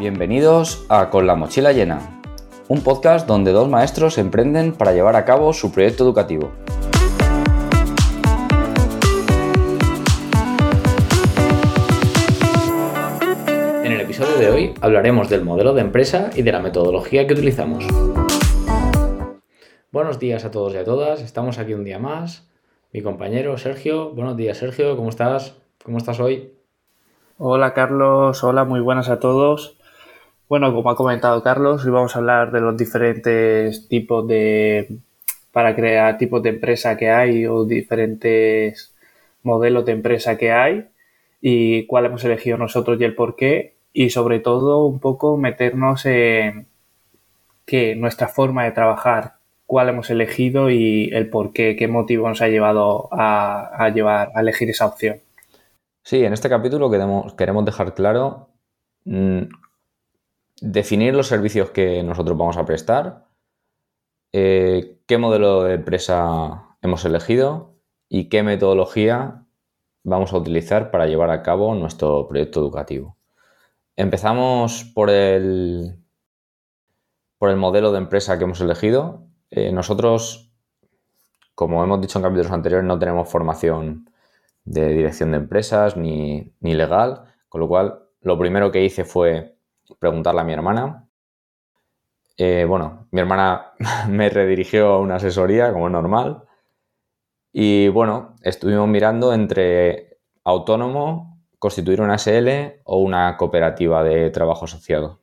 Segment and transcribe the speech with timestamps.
[0.00, 2.22] Bienvenidos a Con la mochila llena,
[2.68, 6.52] un podcast donde dos maestros emprenden para llevar a cabo su proyecto educativo.
[13.84, 17.34] En el episodio de hoy hablaremos del modelo de empresa y de la metodología que
[17.34, 17.84] utilizamos.
[19.92, 22.48] Buenos días a todos y a todas, estamos aquí un día más.
[22.94, 25.58] Mi compañero Sergio, buenos días Sergio, ¿cómo estás?
[25.84, 26.54] ¿Cómo estás hoy?
[27.36, 29.76] Hola Carlos, hola, muy buenas a todos.
[30.50, 34.98] Bueno, como ha comentado Carlos, hoy vamos a hablar de los diferentes tipos de,
[35.52, 38.92] para crear tipos de empresa que hay o diferentes
[39.44, 40.88] modelos de empresa que hay
[41.40, 46.04] y cuál hemos elegido nosotros y el por qué y sobre todo un poco meternos
[46.04, 46.66] en
[47.64, 49.34] que nuestra forma de trabajar,
[49.66, 54.40] cuál hemos elegido y el por qué, qué motivo nos ha llevado a, llevar a
[54.40, 55.20] elegir esa opción.
[56.02, 58.48] Sí, en este capítulo queremos, queremos dejar claro
[59.04, 59.42] mm,
[60.60, 63.26] definir los servicios que nosotros vamos a prestar,
[64.32, 67.74] eh, qué modelo de empresa hemos elegido
[68.08, 69.44] y qué metodología
[70.02, 73.16] vamos a utilizar para llevar a cabo nuestro proyecto educativo.
[73.96, 75.96] Empezamos por el,
[77.38, 79.26] por el modelo de empresa que hemos elegido.
[79.50, 80.52] Eh, nosotros,
[81.54, 84.10] como hemos dicho en capítulos anteriores, no tenemos formación
[84.64, 89.59] de dirección de empresas ni, ni legal, con lo cual lo primero que hice fue
[89.98, 91.08] preguntarle a mi hermana.
[92.36, 93.72] Eh, bueno, mi hermana
[94.08, 96.42] me redirigió a una asesoría, como es normal.
[97.52, 105.20] Y bueno, estuvimos mirando entre autónomo, constituir una SL o una cooperativa de trabajo asociado.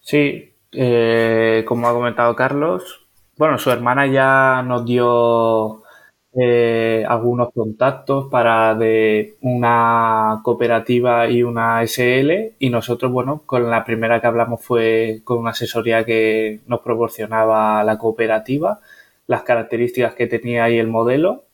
[0.00, 5.82] Sí, eh, como ha comentado Carlos, bueno, su hermana ya nos dio
[6.32, 13.84] eh, algunos contactos para de una cooperativa y una SL y nosotros, bueno, con la
[13.84, 18.78] primera que hablamos fue con una asesoría que nos proporcionaba la cooperativa,
[19.26, 21.46] las características que tenía y el modelo.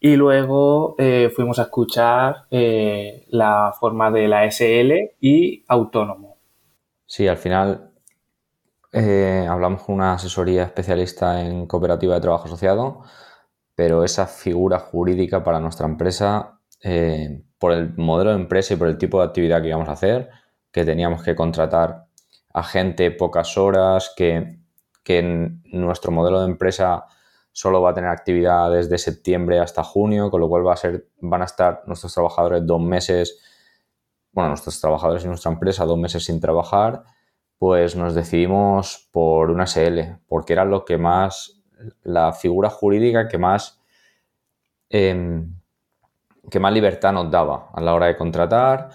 [0.00, 6.36] Y luego eh, fuimos a escuchar eh, la forma de la SL y autónomo.
[7.06, 7.86] Sí, al final
[8.92, 13.04] hablamos con una asesoría especialista en cooperativa de trabajo asociado
[13.80, 18.88] pero esa figura jurídica para nuestra empresa, eh, por el modelo de empresa y por
[18.88, 20.28] el tipo de actividad que íbamos a hacer,
[20.70, 22.04] que teníamos que contratar
[22.52, 24.60] a gente pocas horas, que,
[25.06, 27.06] en nuestro modelo de empresa
[27.52, 31.08] solo va a tener actividad desde septiembre hasta junio, con lo cual va a ser,
[31.22, 33.40] van a estar nuestros trabajadores dos meses,
[34.30, 37.02] bueno, nuestros trabajadores y nuestra empresa dos meses sin trabajar,
[37.56, 41.59] pues nos decidimos por una SL, porque era lo que más
[42.02, 43.80] la figura jurídica que más,
[44.88, 45.54] em,
[46.50, 48.90] que más libertad nos daba a la hora de contratar.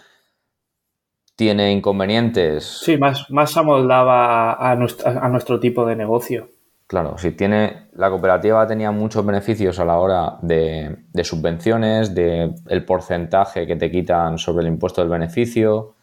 [1.36, 2.64] Tiene inconvenientes.
[2.64, 6.50] Sí, más, más amoldaba a nuestro, tipo de negocio.
[6.88, 7.90] Claro, si tiene.
[7.94, 13.76] La cooperativa tenía muchos beneficios a la hora de, de subvenciones, de el porcentaje que
[13.76, 15.96] te quitan sobre el impuesto del beneficio,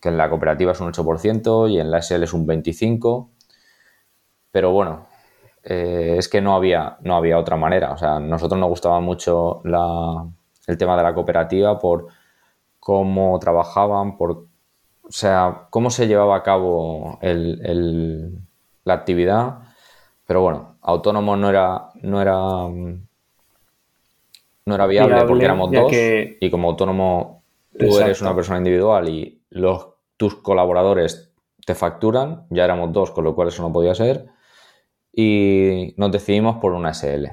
[0.00, 3.28] que en la cooperativa es un 8% y en la SL es un 25%.
[4.50, 5.07] Pero bueno,
[5.62, 7.92] eh, es que no había, no había otra manera.
[7.92, 9.62] O sea, nosotros nos gustaba mucho
[10.66, 12.08] el tema de la cooperativa por
[12.80, 14.30] cómo trabajaban, por,
[15.02, 19.58] o sea, cómo se llevaba a cabo la actividad.
[20.26, 22.34] Pero bueno, autónomo no era, no era,
[24.64, 27.42] no era viable, porque éramos dos y como autónomo
[27.78, 31.32] tú eres una persona individual y los, tus colaboradores
[31.64, 34.28] te facturan, ya éramos dos, con lo cual eso no podía ser
[35.20, 37.26] y nos decidimos por una SL.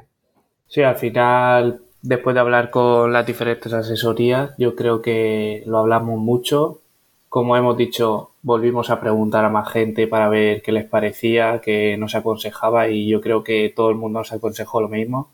[0.66, 6.18] Sí, al final, después de hablar con las diferentes asesorías, yo creo que lo hablamos
[6.18, 6.82] mucho.
[7.30, 11.96] Como hemos dicho, volvimos a preguntar a más gente para ver qué les parecía, qué
[11.96, 15.30] nos aconsejaba y yo creo que todo el mundo nos aconsejó lo mismo,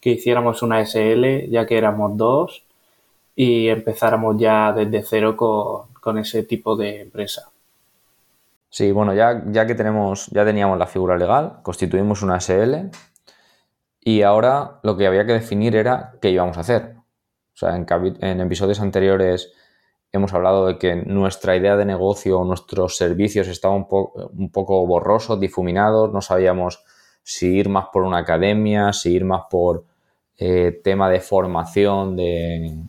[0.00, 2.64] que hiciéramos una SL ya que éramos dos
[3.36, 7.49] y empezáramos ya desde cero con, con ese tipo de empresa.
[8.70, 12.90] Sí, bueno, ya, ya que tenemos, ya teníamos la figura legal, constituimos una SL
[14.00, 16.94] y ahora lo que había que definir era qué íbamos a hacer.
[17.52, 19.52] O sea, en, episodios anteriores
[20.12, 24.08] hemos hablado de que nuestra idea de negocio, nuestros servicios estaban un,
[24.38, 26.82] un poco borrosos, difuminados, no sabíamos
[27.22, 29.84] si ir más por una academia, si ir más por
[30.38, 32.82] eh, tema de formación de,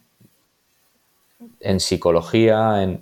[1.60, 3.02] en psicología, en,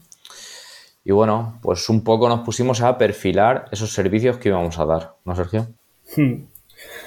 [1.09, 5.15] y bueno, pues un poco nos pusimos a perfilar esos servicios que íbamos a dar,
[5.25, 5.65] ¿no, Sergio?
[6.15, 6.43] Hmm.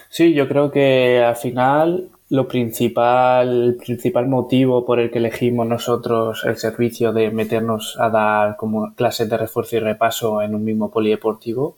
[0.09, 5.69] Sí, yo creo que al final lo principal, el principal motivo por el que elegimos
[5.69, 10.65] nosotros el servicio de meternos a dar como clases de refuerzo y repaso en un
[10.65, 11.77] mismo polideportivo,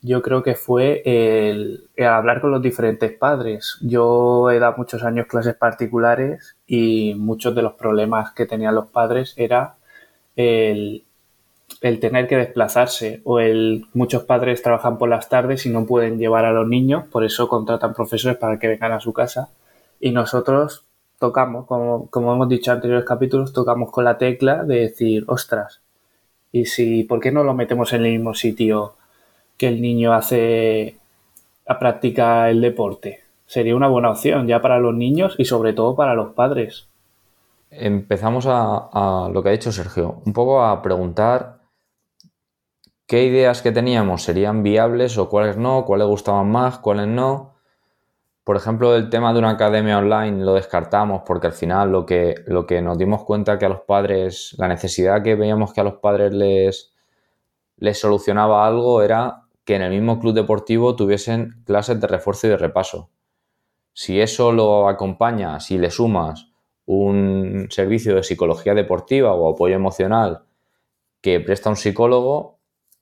[0.00, 3.76] yo creo que fue el, hablar con los diferentes padres.
[3.82, 8.86] Yo he dado muchos años clases particulares y muchos de los problemas que tenían los
[8.86, 9.74] padres era
[10.34, 11.05] el,
[11.80, 16.18] el tener que desplazarse o el muchos padres trabajan por las tardes y no pueden
[16.18, 19.50] llevar a los niños, por eso contratan profesores para que vengan a su casa
[20.00, 20.84] y nosotros
[21.18, 25.80] tocamos, como, como hemos dicho en anteriores capítulos, tocamos con la tecla de decir, ostras,
[26.52, 28.94] y si, ¿por qué no lo metemos en el mismo sitio
[29.56, 30.96] que el niño hace
[31.66, 33.20] a practica el deporte?
[33.46, 36.88] Sería una buena opción ya para los niños y sobre todo para los padres.
[37.70, 41.55] Empezamos a, a lo que ha dicho Sergio, un poco a preguntar
[43.06, 47.54] qué ideas que teníamos serían viables o cuáles no, cuáles gustaban más, cuáles no.
[48.44, 52.36] Por ejemplo, el tema de una academia online lo descartamos porque al final lo que,
[52.46, 55.84] lo que nos dimos cuenta que a los padres, la necesidad que veíamos que a
[55.84, 56.94] los padres les,
[57.76, 62.50] les solucionaba algo era que en el mismo club deportivo tuviesen clases de refuerzo y
[62.50, 63.10] de repaso.
[63.92, 66.52] Si eso lo acompaña, si le sumas
[66.84, 70.44] un servicio de psicología deportiva o apoyo emocional
[71.20, 72.55] que presta un psicólogo,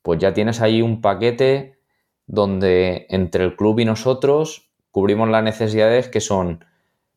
[0.05, 1.79] pues ya tienes ahí un paquete
[2.27, 6.63] donde entre el club y nosotros cubrimos las necesidades que son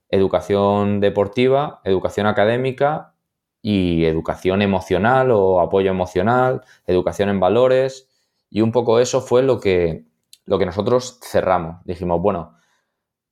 [0.07, 3.13] educación deportiva, educación académica
[3.61, 8.09] y educación emocional o apoyo emocional, educación en valores.
[8.49, 10.05] Y un poco eso fue lo que,
[10.45, 11.83] lo que nosotros cerramos.
[11.83, 12.55] Dijimos, bueno,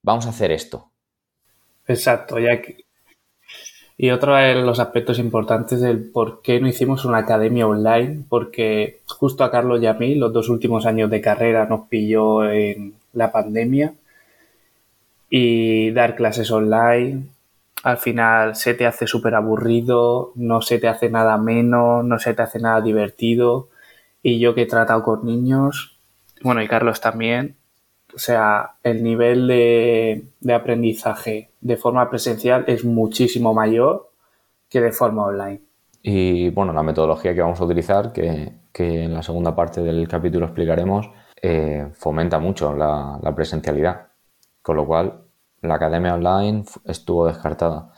[0.01, 0.91] vamos a hacer esto.
[1.87, 2.84] Exacto, ya que,
[3.97, 8.99] y otro de los aspectos importantes del por qué no hicimos una academia online, porque
[9.07, 12.95] justo a Carlos y a mí los dos últimos años de carrera nos pilló en
[13.13, 13.93] la pandemia.
[15.29, 17.25] Y dar clases online
[17.85, 22.33] al final se te hace súper aburrido, no se te hace nada menos, no se
[22.33, 23.69] te hace nada divertido.
[24.23, 25.99] Y yo que he tratado con niños,
[26.41, 27.57] bueno y Carlos también,
[28.15, 34.09] o sea, el nivel de, aprendizaje de forma presencial es muchísimo mayor
[34.69, 35.61] que de forma online.
[36.01, 40.45] Y bueno, la metodología que vamos a utilizar, que, en la segunda parte del capítulo
[40.45, 41.09] explicaremos,
[41.41, 44.07] eh, fomenta mucho la, presencialidad.
[44.61, 45.25] Con lo cual,
[45.61, 47.91] la academia online estuvo descartada.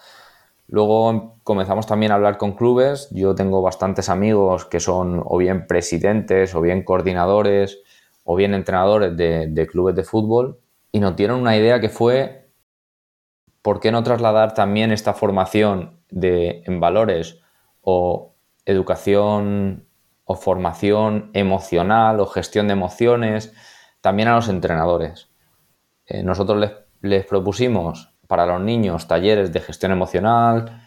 [0.67, 3.07] Luego comenzamos también a hablar con clubes.
[3.11, 7.83] Yo tengo bastantes amigos que son o bien presidentes o bien coordinadores
[8.29, 10.59] o bien entrenadores de, clubes de fútbol
[10.91, 12.51] y nos dieron una idea que fue
[13.61, 17.39] ¿por qué no trasladar también esta formación de, en valores
[17.79, 18.35] o
[18.65, 19.87] educación
[20.25, 23.53] o formación emocional o gestión de emociones
[24.01, 25.29] también a los entrenadores?
[26.05, 26.69] Eh, nosotros
[27.01, 30.81] les, propusimos para los niños talleres de gestión emocional,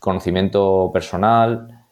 [0.00, 1.86] conocimiento personal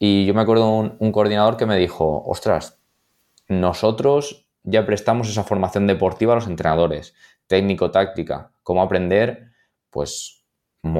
[0.00, 2.79] y yo me acuerdo un, un coordinador que me dijo, ostras,
[3.50, 7.14] nosotros ya prestamos esa formación deportiva a los entrenadores,
[7.48, 9.50] técnico-táctica, cómo aprender,
[9.90, 10.44] pues,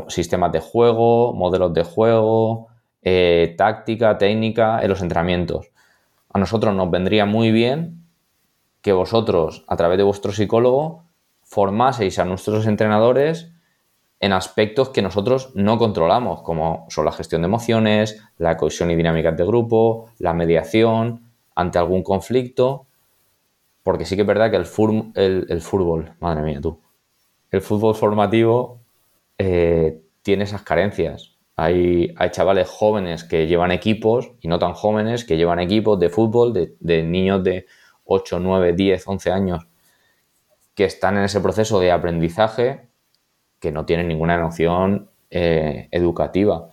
[0.09, 2.67] sistemas de juego, modelos de juego,
[3.03, 5.71] eh, táctica, técnica en los entrenamientos.
[6.29, 8.05] A nosotros nos vendría muy bien
[8.83, 11.05] que vosotros, a través de vuestro psicólogo,
[11.45, 13.53] formaseis a nuestros entrenadores
[14.19, 18.97] en aspectos que nosotros no controlamos, como son la gestión de emociones, la cohesión y
[18.97, 22.87] dinámicas de grupo, la mediación, ante algún conflicto,
[23.83, 26.81] porque sí que es verdad que el, fútbol, madre mía tú,
[27.51, 28.81] el fútbol formativo
[29.39, 31.37] eh, tiene esas carencias.
[31.57, 36.09] Hay, hay, chavales jóvenes que llevan equipos y no tan jóvenes que llevan equipos de
[36.09, 37.67] fútbol de, niños de
[38.05, 39.67] 8, 9, 10, 11 años
[40.75, 42.89] que están en ese proceso de aprendizaje
[43.59, 46.71] que no tienen ninguna noción eh, educativa.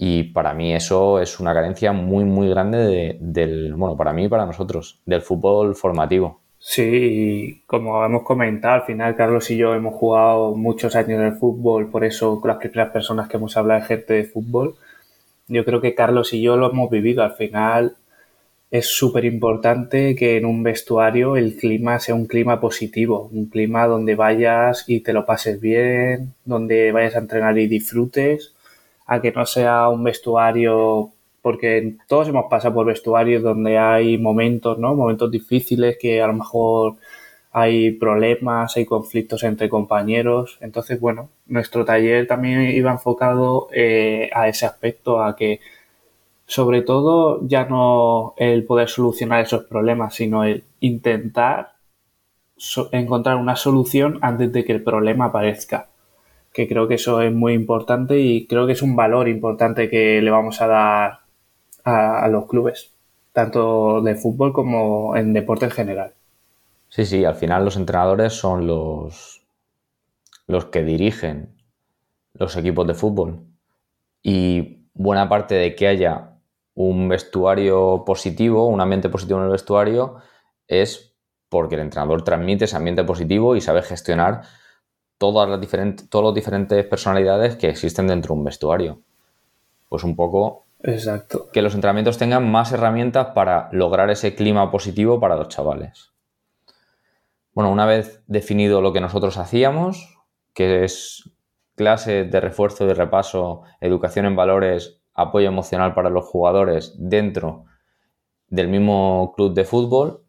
[0.00, 4.28] Y para mí eso es una carencia muy, muy grande del, bueno, para mí y
[4.28, 6.40] para nosotros, del fútbol formativo.
[6.60, 11.90] Sí, como hemos comentado, al final Carlos y yo hemos jugado muchos años en fútbol,
[11.90, 14.76] por eso con las primeras personas que hemos hablado gente de fútbol,
[15.48, 17.24] yo creo que Carlos y yo lo hemos vivido.
[17.24, 17.96] Al final
[18.70, 23.86] es súper importante que en un vestuario el clima sea un clima positivo, un clima
[23.86, 28.54] donde vayas y te lo pases bien, donde vayas a entrenar y disfrutes
[29.08, 31.12] a que no sea un vestuario,
[31.42, 34.94] porque todos hemos pasado por vestuarios donde hay momentos, ¿no?
[34.94, 36.96] Momentos difíciles que a lo mejor
[37.50, 40.58] hay problemas, hay conflictos entre compañeros.
[40.60, 45.60] Entonces, bueno, nuestro taller también iba enfocado eh, a ese aspecto, a que
[46.46, 51.72] sobre todo ya no el poder solucionar esos problemas, sino el intentar
[52.92, 55.88] encontrar una solución antes de que el problema aparezca.
[56.58, 60.20] Que creo que eso es muy importante y creo que es un valor importante que
[60.20, 61.20] le vamos a dar
[61.84, 62.96] a, los clubes,
[63.32, 66.14] tanto de fútbol como en deporte en general.
[66.88, 69.46] Sí, sí, al final los entrenadores son los,
[70.48, 71.54] los que dirigen
[72.32, 73.44] los equipos de fútbol.
[74.20, 76.40] Y buena parte de que haya
[76.74, 80.16] un vestuario positivo, un ambiente positivo en el vestuario,
[80.66, 81.14] es
[81.48, 84.42] porque el entrenador transmite ese ambiente positivo y sabe gestionar
[85.18, 89.00] todas las diferentes, todas las diferentes personalidades que existen dentro de un vestuario.
[89.88, 91.48] Pues un poco Exacto.
[91.52, 96.12] que los entrenamientos tengan más herramientas para lograr ese clima positivo para los chavales.
[97.52, 100.18] Bueno, una vez definido lo que nosotros hacíamos,
[100.54, 101.30] que es
[101.74, 107.64] clase de refuerzo y de repaso, educación en valores, apoyo emocional para los jugadores dentro
[108.48, 110.22] del mismo club de fútbol,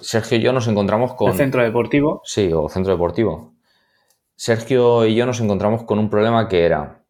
[0.00, 1.30] Sergio y yo nos encontramos con...
[1.30, 2.22] El centro deportivo.
[2.24, 3.52] Sí, o centro deportivo.
[4.40, 7.04] Sergio y yo nos encontramos con un problema que era,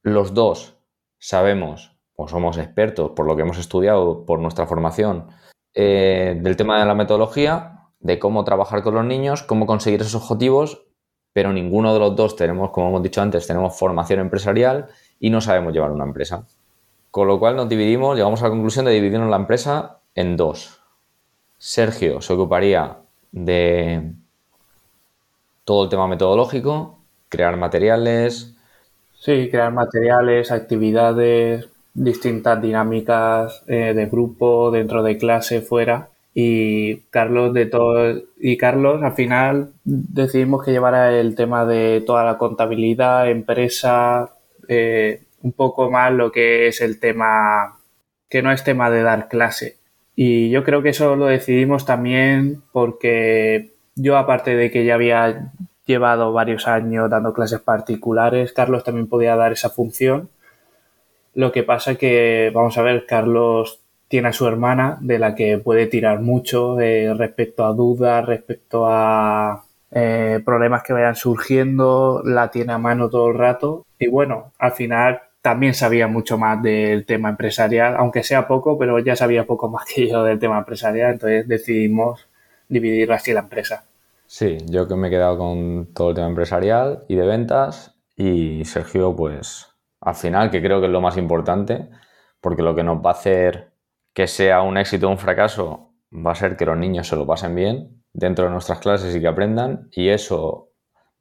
[0.00, 0.78] los dos
[1.18, 5.26] sabemos, o somos expertos por lo que hemos estudiado, por nuestra formación,
[5.74, 10.14] eh, del tema de la metodología, de cómo trabajar con los niños, cómo conseguir esos
[10.14, 10.86] objetivos,
[11.34, 14.86] pero ninguno de los dos tenemos, como hemos dicho antes, tenemos formación empresarial
[15.20, 16.46] y no sabemos llevar una empresa.
[17.10, 20.80] Con lo cual nos dividimos, llegamos a la conclusión de dividirnos la empresa en dos.
[21.58, 23.00] Sergio se ocuparía
[23.30, 24.14] de
[25.64, 28.54] todo el tema metodológico, crear materiales.
[29.18, 37.54] Sí, crear materiales, actividades, distintas dinámicas eh, de grupo, dentro de clase, fuera y Carlos
[37.54, 43.30] de todo y Carlos al final decidimos que llevara el tema de toda la contabilidad,
[43.30, 44.34] empresa,
[44.68, 47.78] eh, un poco más lo que es el tema
[48.28, 49.76] que no es tema de dar clase.
[50.16, 55.52] Y yo creo que eso lo decidimos también porque yo aparte de que ya había
[55.86, 60.30] llevado varios años dando clases particulares, Carlos también podía dar esa función.
[61.34, 65.58] Lo que pasa que, vamos a ver, Carlos tiene a su hermana de la que
[65.58, 72.72] puede tirar mucho respecto a dudas, respecto a eh, problemas que vayan surgiendo, la tiene
[72.72, 77.28] a mano todo el rato y bueno, al final también sabía mucho más del tema
[77.28, 81.46] empresarial, aunque sea poco, pero ya sabía poco más que yo del tema empresarial, entonces
[81.46, 82.26] decidimos
[82.74, 83.84] dividir así la empresa.
[84.26, 88.64] Sí, yo que me he quedado con todo el tema empresarial y de ventas y
[88.64, 91.88] Sergio pues al final, que creo que es lo más importante,
[92.40, 93.70] porque lo que nos va a hacer
[94.12, 97.26] que sea un éxito o un fracaso va a ser que los niños se lo
[97.26, 100.68] pasen bien dentro de nuestras clases y que aprendan y eso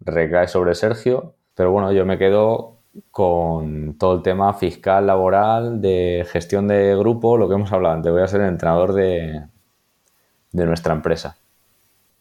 [0.01, 1.35] recae sobre Sergio.
[1.55, 2.79] Pero bueno, yo me quedo
[3.09, 8.11] con todo el tema fiscal, laboral, de gestión de grupo, lo que hemos hablado antes.
[8.11, 9.43] Voy a ser el entrenador de,
[10.51, 11.37] de nuestra empresa.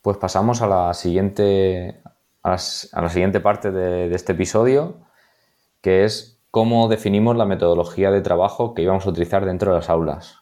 [0.02, 2.02] Pues pasamos a la siguiente,
[2.42, 4.96] a la, siguiente parte de, este episodio,
[5.80, 9.88] que es cómo definimos la metodología de trabajo que íbamos a utilizar dentro de las
[9.88, 10.40] aulas.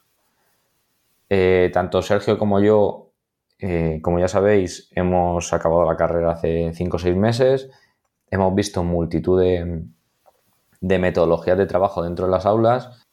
[1.29, 3.13] Eh, tanto Sergio como yo,
[3.59, 7.71] eh, como ya sabéis, hemos acabado la carrera hace 5 o 6 meses,
[8.31, 9.85] hemos visto multitud de,
[10.81, 13.07] de metodologías de trabajo dentro de las aulas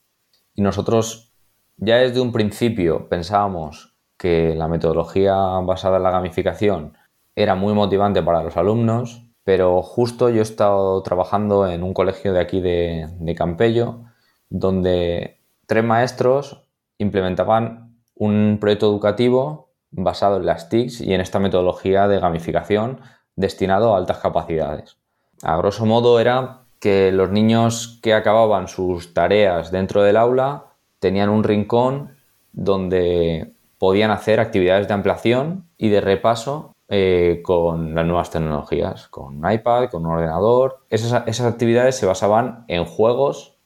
[0.56, 1.34] y nosotros
[1.75, 6.98] ya desde un principio pensábamos que la metodología basada en la gamificación
[7.36, 12.34] era muy motivante para los alumnos, pero justo yo he estado trabajando en un colegio
[12.34, 14.02] de aquí de, Campello,
[14.50, 16.64] donde tres maestros
[16.98, 23.00] implementaban un proyecto educativo basado en las TICs y en esta metodología de gamificación
[23.36, 24.98] destinado a altas capacidades.
[25.44, 31.30] A grosso modo era que los niños que acababan sus tareas dentro del aula tenían
[31.30, 32.16] un rincón
[32.52, 39.43] donde podían hacer actividades de ampliación y de repaso eh, con las nuevas tecnologías, con
[39.43, 40.79] un iPad, con un ordenador.
[40.89, 43.57] Esas, actividades se basaban en juegos,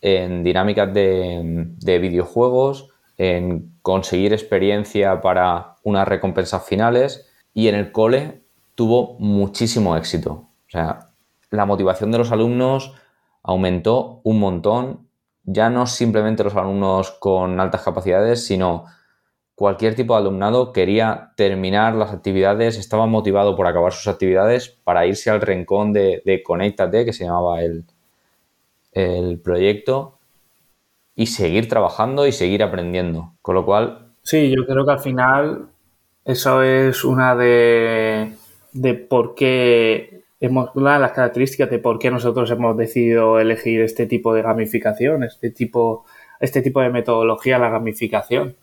[0.00, 8.42] en dinámicas de videojuegos, en conseguir experiencia para unas recompensas finales y en el cole
[8.76, 10.30] tuvo muchísimo éxito.
[10.30, 11.10] O sea,
[11.50, 12.94] la motivación de los alumnos
[13.42, 15.08] aumentó un montón,
[15.42, 18.84] ya no simplemente los alumnos con altas capacidades, sino
[19.58, 25.04] cualquier tipo de alumnado quería terminar las actividades, estaba motivado por acabar sus actividades para
[25.04, 27.84] irse al rincón de, de Conéctate, que se llamaba el,
[28.92, 30.20] el proyecto,
[31.16, 33.32] y seguir trabajando y seguir aprendiendo.
[33.42, 34.12] Con lo cual...
[34.22, 35.66] Sí, yo creo que al final
[36.24, 38.34] eso es una de,
[38.72, 43.80] de por qué hemos, una de las características de por qué nosotros hemos decidido elegir
[43.80, 46.04] este tipo de gamificación, este tipo,
[46.38, 48.54] este tipo de metodología, la gamificación.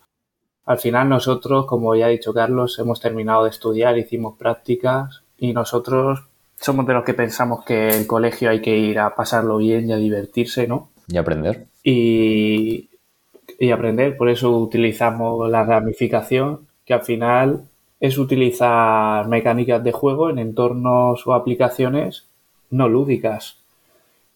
[0.66, 5.54] Al final nosotros, como ya ha dicho Carlos, hemos terminado de estudiar, hicimos prácticas y
[5.54, 6.24] nosotros
[6.56, 9.94] somos de los que pensamos que el colegio hay que ir a pasarlo bien y
[9.94, 10.90] a divertirse, ¿no?
[11.08, 11.68] Y aprender.
[11.84, 12.90] Y,
[13.60, 17.66] y aprender, por eso utilizamos la ramificación, que al final
[18.00, 22.28] es utilizar mecánicas de juego en entornos o aplicaciones
[22.70, 23.65] no lúdicas.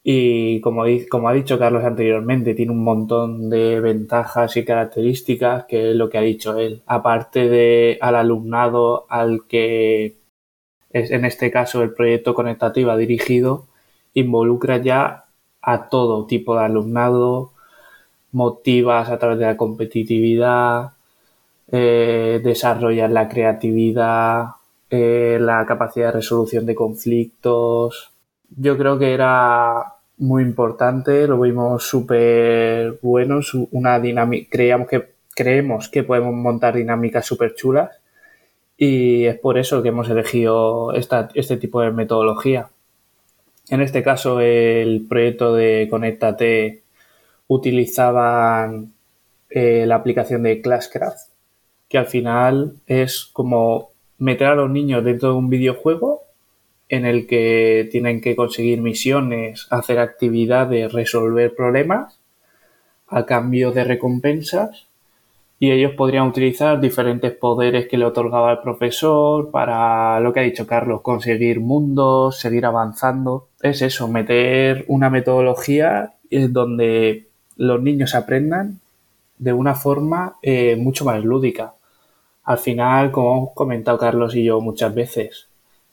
[0.03, 5.95] Y como, ha dicho Carlos anteriormente, tiene un montón de ventajas y características, que es
[5.95, 6.81] lo que ha dicho él.
[6.85, 10.17] Aparte de al alumnado al que
[10.91, 13.67] es en este caso el proyecto conectativa dirigido,
[14.13, 15.25] involucra ya
[15.61, 17.51] a todo tipo de alumnado,
[18.31, 20.93] motivas a través de la competitividad,
[21.71, 24.47] eh, desarrollar la creatividad,
[24.89, 28.11] eh, la capacidad de resolución de conflictos.
[28.55, 33.39] Yo creo que era muy importante, lo vimos súper bueno,
[33.71, 34.49] una dinámica,
[34.87, 37.89] que, creemos que podemos montar dinámicas súper chulas
[38.77, 42.69] y es por eso que hemos elegido esta, este tipo de metodología.
[43.69, 46.83] En este caso, el proyecto de Conectate
[47.47, 48.93] utilizaban
[49.49, 51.29] eh, la aplicación de Classcraft,
[51.87, 56.23] que al final es como meter a los niños dentro de un videojuego
[56.89, 62.19] en el que tienen que conseguir misiones, hacer actividades, resolver problemas
[63.07, 64.87] a cambio de recompensas
[65.59, 70.43] y ellos podrían utilizar diferentes poderes que le otorgaba el profesor para lo que ha
[70.43, 73.49] dicho Carlos, conseguir mundos, seguir avanzando.
[73.61, 77.27] Es eso, meter una metodología donde
[77.57, 78.79] los niños aprendan
[79.37, 81.73] de una forma eh, mucho más lúdica
[82.49, 85.48] al final, como hemos comentado Carlos y yo muchas veces,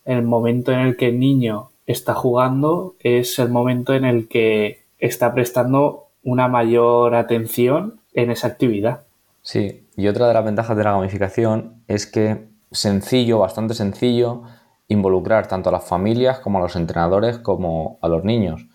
[0.06, 4.84] el momento en el que el niño está jugando es el momento en el que
[4.98, 9.02] está prestando una mayor atención en esa actividad.
[9.42, 14.42] Sí, y otra de las ventajas de la gamificación es que sencillo, bastante sencillo,
[14.88, 18.66] involucrar tanto a las familias como a los entrenadores como a los niños.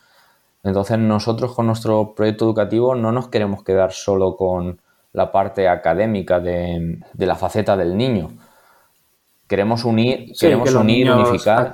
[0.63, 4.79] Entonces nosotros con nuestro proyecto educativo no nos queremos quedar solo con
[5.13, 8.31] la parte académica de, la faceta del niño.
[9.51, 11.73] Queremos unir, queremos unir, unificar.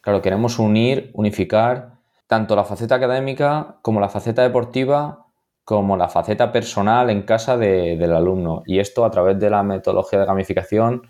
[0.00, 1.94] Claro, queremos unir, unificar
[2.28, 5.26] tanto la faceta académica como la faceta deportiva,
[5.64, 8.62] como la faceta personal en casa del alumno.
[8.64, 11.02] Y esto a través de la metodología de gamificación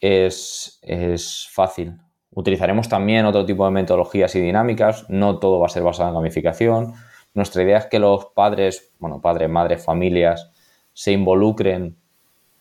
[0.00, 2.00] es, es fácil.
[2.32, 6.16] Utilizaremos también otro tipo de metodologías y dinámicas, no todo va a ser basado en
[6.16, 6.94] gamificación
[7.34, 10.50] nuestra idea es que los padres, bueno, padres, madres, familias,
[10.92, 11.96] se involucren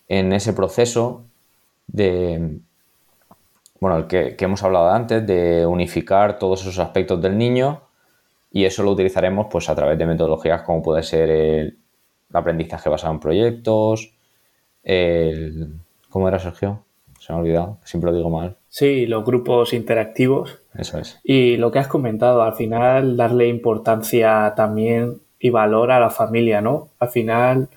[0.08, 1.28] en ese proceso
[1.88, 2.60] de,
[3.80, 7.82] bueno, el que, hemos hablado antes, de unificar todos esos aspectos del niño
[8.52, 11.78] y eso lo utilizaremos pues a través de metodologías como puede ser el,
[12.32, 14.14] aprendizaje basado en proyectos,
[14.84, 15.74] el...
[16.10, 16.84] ¿Cómo era, Sergio?
[17.20, 18.58] Se me ha olvidado, siempre lo digo mal.
[18.70, 20.60] Sí, los grupos interactivos.
[20.76, 21.20] Eso es.
[21.24, 26.62] Y lo que has comentado, al final darle importancia también y valor a la familia,
[26.62, 26.90] ¿no?
[27.00, 27.70] Al final,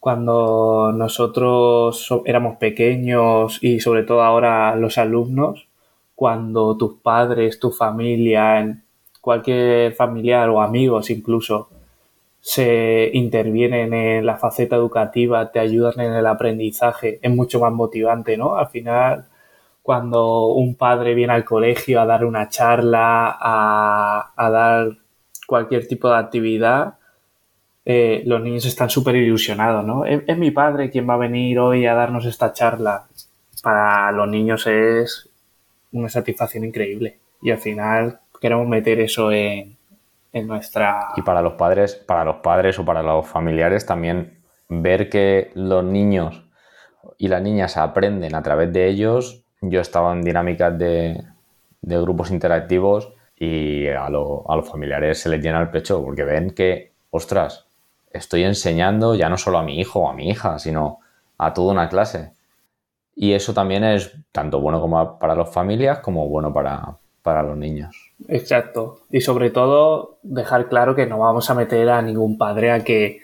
[0.00, 5.68] cuando nosotros éramos pequeños y sobre todo ahora los alumnos,
[6.14, 8.82] cuando tus padres, tu familia,
[9.20, 11.68] cualquier familiar o amigos incluso
[12.40, 18.36] se intervienen en la faceta educativa, te ayudan en el aprendizaje, es mucho más motivante,
[18.36, 18.56] ¿no?
[18.56, 19.26] Al final
[19.86, 24.96] cuando un padre viene al colegio a dar una charla, a, dar
[25.46, 26.98] cualquier tipo de actividad,
[27.86, 30.04] eh, los niños están súper ilusionados, ¿no?
[30.04, 33.06] Es, mi padre quien va a venir hoy a darnos esta charla.
[33.62, 35.30] Para los niños es
[35.92, 37.18] una satisfacción increíble.
[37.40, 39.76] Y al final queremos meter eso en,
[40.32, 41.08] en nuestra.
[41.16, 45.82] Y para los padres, para los padres o para los familiares también ver que los
[45.82, 46.44] niños
[47.16, 51.24] y las niñas aprenden a través de ellos yo estaba en dinámicas de,
[51.82, 57.65] grupos interactivos y a, los familiares se les llena el pecho porque ven que, ostras,
[58.16, 60.98] estoy enseñando ya no solo a mi hijo o a mi hija, sino
[61.38, 62.32] a toda una clase.
[63.14, 67.56] Y eso también es tanto bueno como para las familias como bueno para, para los
[67.56, 68.12] niños.
[68.28, 69.00] Exacto.
[69.10, 73.20] Y sobre todo dejar claro que no vamos a meter a ningún padre a que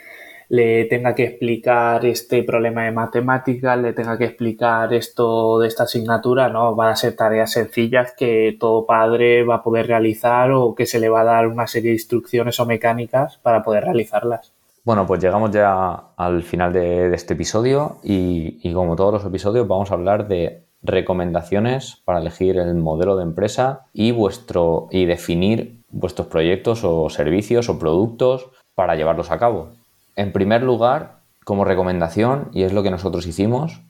[0.52, 5.84] le tenga que explicar este problema de matemáticas, le tenga que explicar esto de esta
[5.84, 10.74] asignatura, no, van a ser tareas sencillas que todo padre va a poder realizar o
[10.74, 14.52] que se le va a dar una serie de instrucciones o mecánicas para poder realizarlas.
[14.84, 19.68] Bueno, pues llegamos ya al final de, este episodio y, y como todos los episodios
[19.68, 25.84] vamos a hablar de recomendaciones para elegir el modelo de empresa y vuestro y definir
[25.88, 29.70] vuestros proyectos o servicios o productos para llevarlos a cabo.
[30.16, 33.80] En primer lugar, como recomendación, y es lo que nosotros hicimos,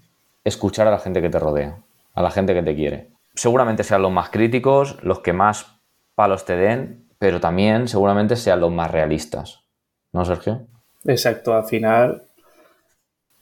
[0.45, 1.79] escuchar a la gente que te rodea,
[2.15, 3.09] a la gente que te quiere.
[3.35, 5.79] Seguramente sean los más críticos, los que más
[6.15, 9.61] palos te den, pero también seguramente sean los más realistas.
[10.13, 10.67] ¿No, Sergio?
[11.05, 12.23] Exacto, al final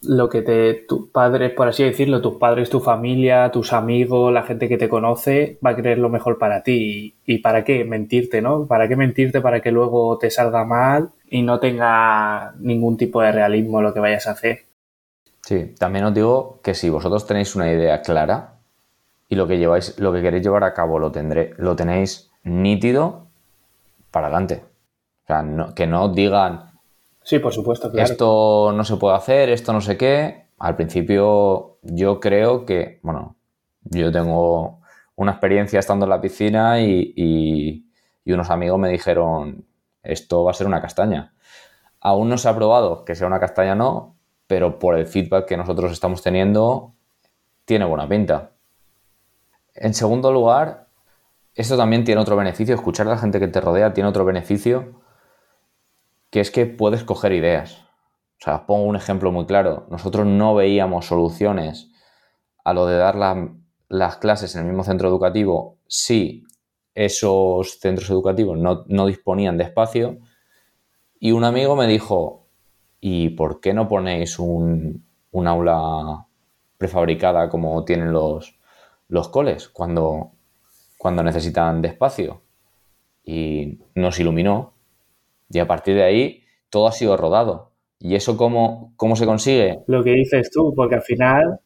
[0.02, 4.42] lo que te, tus padres, por así decirlo, tus padres, tu familia, tus amigos, la
[4.42, 7.16] gente que te conoce, va a querer lo mejor para ti.
[7.26, 7.84] ¿Y, para qué?
[7.84, 8.66] Mentirte, ¿no?
[8.66, 13.32] ¿Para qué mentirte para que luego te salga mal y no tenga ningún tipo de
[13.32, 14.64] realismo lo que vayas a hacer?
[15.42, 18.54] Sí, también os digo que si vosotros tenéis una idea clara
[19.28, 23.26] y lo que lleváis, lo que queréis llevar a cabo lo tendré, lo tenéis nítido,
[24.10, 24.64] para adelante.
[25.24, 25.44] O sea,
[25.74, 26.69] que no digan,
[27.30, 27.92] Sí, por supuesto.
[27.94, 30.48] Esto no se puede hacer, esto no sé qué.
[30.58, 33.36] Al principio yo creo que, bueno,
[33.84, 34.80] yo tengo
[35.14, 37.86] una experiencia estando en la piscina y,
[38.26, 39.64] unos amigos me dijeron,
[40.02, 41.32] esto va a ser una castaña.
[42.00, 44.16] Aún no se ha probado que sea una castaña no,
[44.48, 46.94] pero por el feedback que nosotros estamos teniendo,
[47.64, 48.50] tiene buena pinta.
[49.76, 50.88] En segundo lugar,
[51.54, 54.98] esto también tiene otro beneficio, escuchar a la gente que te rodea tiene otro beneficio
[56.30, 57.84] que es que puedes coger ideas.
[58.40, 59.86] O sea, pongo un ejemplo muy claro.
[59.90, 61.90] Nosotros no veíamos soluciones
[62.64, 63.16] a lo de dar
[63.88, 66.44] las clases en el mismo centro educativo si
[66.94, 70.18] esos centros educativos no, disponían de espacio.
[71.18, 72.46] Y un amigo me dijo,
[73.00, 76.26] ¿y por qué no ponéis un, aula
[76.78, 78.58] prefabricada como tienen los,
[79.08, 80.32] los coles cuando,
[80.96, 82.42] cuando necesitan de espacio?
[83.22, 84.79] Y nos iluminó
[85.50, 87.70] y a partir de ahí todo ha sido rodado.
[87.98, 89.80] ¿Y eso cómo, cómo se consigue?
[89.86, 91.60] Lo que dices tú, porque al final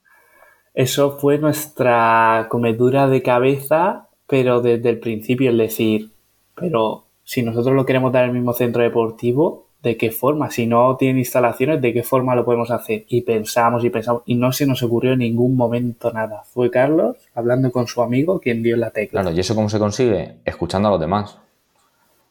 [0.73, 6.11] eso fue nuestra comedura de cabeza, pero desde el principio, es decir,
[6.57, 10.51] pero si nosotros lo queremos dar en el mismo centro deportivo, ¿de qué forma?
[10.51, 13.05] Si no tiene instalaciones, ¿de qué forma lo podemos hacer?
[13.07, 16.43] Y pensamos y pensamos, y no se nos ocurrió en ningún momento nada.
[16.45, 19.21] Fue Carlos hablando con su amigo quien dio la tecla.
[19.21, 20.39] Claro, ¿y eso cómo se consigue?
[20.45, 21.39] Escuchando a los demás.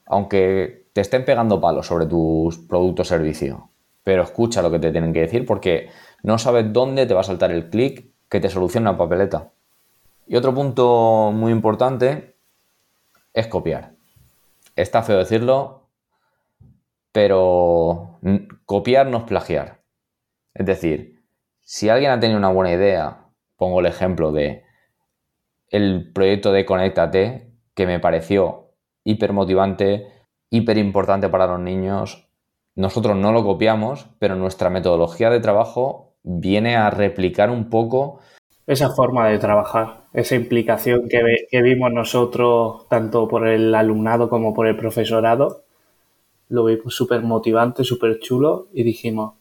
[0.06, 3.70] Aunque te estén pegando palos sobre tus productos o servicio,
[4.04, 5.90] pero escucha lo que te tienen que decir porque
[6.22, 9.52] no sabes dónde te va a saltar el clic que te soluciona la papeleta.
[10.28, 12.36] Y otro punto muy importante
[13.34, 13.94] es copiar.
[14.76, 15.90] Está feo decirlo,
[17.12, 18.20] pero
[18.66, 19.82] copiar no es plagiar.
[20.54, 21.24] Es decir,
[21.62, 23.26] si alguien ha tenido una buena idea,
[23.58, 24.64] pongo el ejemplo de
[25.70, 28.70] el proyecto de Conéctate, que me pareció
[29.04, 30.13] hiper motivante,
[30.54, 32.28] hiper importante para los niños.
[32.76, 38.20] Nosotros no lo copiamos, pero nuestra metodología de trabajo viene a replicar un poco
[38.68, 44.68] esa forma de trabajar, esa implicación que, vimos nosotros, tanto por el alumnado como por
[44.68, 45.64] el profesorado,
[46.50, 49.34] lo vimos súper motivante, súper chulo y dijimos,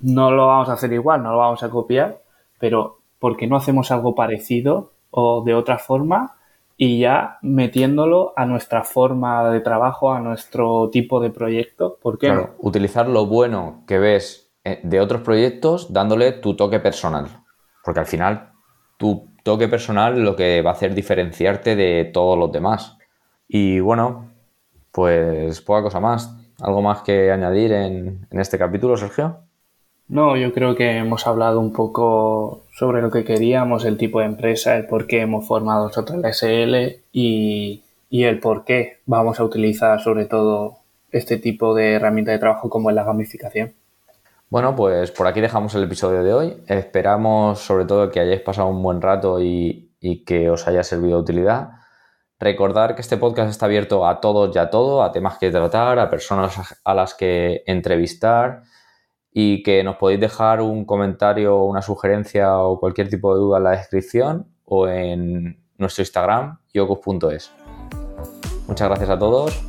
[0.00, 2.20] no lo vamos a hacer igual, no lo vamos a copiar,
[2.58, 6.36] pero ¿por qué no hacemos algo parecido o de otra forma
[6.82, 11.98] y ya metiéndolo a nuestra forma de trabajo, a nuestro tipo de proyecto.
[12.00, 12.52] ¿Por qué no?
[12.58, 17.26] Utilizar lo bueno que ves eh, de otros proyectos dándole tu toque personal.
[17.84, 18.52] Porque al final
[18.96, 22.96] tu toque personal es lo que va a hacer diferenciarte de todos los demás.
[23.46, 24.30] Y bueno,
[24.90, 26.34] pues poca cosa más.
[26.62, 29.40] ¿Algo más que añadir en, en este capítulo, Sergio?
[30.10, 34.26] No, yo creo que hemos hablado un poco sobre lo que queríamos, el tipo de
[34.26, 39.44] empresa, el por qué hemos formado nosotros la SL y, el por qué vamos a
[39.44, 40.78] utilizar sobre todo
[41.12, 43.72] este tipo de herramienta de trabajo como es la gamificación.
[44.48, 46.56] Bueno, pues por aquí dejamos el episodio de hoy.
[46.66, 51.18] Esperamos sobre todo que hayáis pasado un buen rato y, y que os haya servido
[51.18, 51.70] de utilidad.
[52.40, 56.00] Recordar que este podcast está abierto a todos y a todo, a temas que tratar,
[56.00, 58.64] a personas a las que entrevistar
[59.32, 63.64] y que nos podéis dejar un comentario, una sugerencia o cualquier tipo de duda en
[63.64, 67.52] la descripción o en nuestro Instagram, yocos.es.
[68.66, 69.62] Muchas gracias a todos.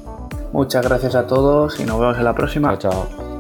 [0.52, 2.78] Muchas gracias a todos y nos vemos en la próxima.
[2.78, 3.31] Chao, chao.